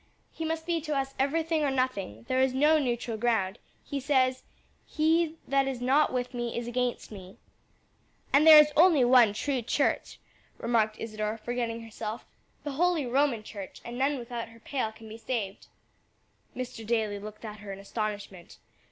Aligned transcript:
He 0.33 0.45
must 0.45 0.65
be 0.65 0.81
to 0.81 0.95
us 0.97 1.13
everything 1.19 1.61
or 1.63 1.69
nothing; 1.69 2.25
there 2.27 2.41
is 2.41 2.55
no 2.55 2.79
neutral 2.79 3.17
ground; 3.17 3.59
he 3.83 3.99
says, 3.99 4.41
'He 4.87 5.35
that 5.47 5.67
is 5.67 5.79
not 5.79 6.11
with 6.11 6.33
me 6.33 6.57
is 6.57 6.67
against 6.67 7.11
me.'" 7.11 7.37
"And 8.33 8.47
there 8.47 8.57
is 8.57 8.71
only 8.75 9.05
one 9.05 9.33
true 9.33 9.61
church," 9.61 10.17
remarked 10.57 10.99
Isadore, 10.99 11.37
forgetting 11.37 11.83
herself; 11.83 12.25
"the 12.63 12.71
holy 12.71 13.05
Roman 13.05 13.43
Church, 13.43 13.79
and 13.85 13.99
none 13.99 14.17
without 14.17 14.49
her 14.49 14.59
pale 14.59 14.91
can 14.91 15.07
be 15.07 15.19
saved." 15.19 15.67
Mr. 16.55 16.83
Daly 16.83 17.19
looked 17.19 17.45
at 17.45 17.59
her 17.59 17.71
in 17.71 17.77
astonishment. 17.77 18.57